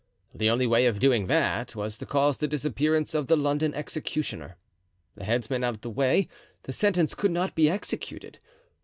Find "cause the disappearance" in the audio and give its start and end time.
2.07-3.13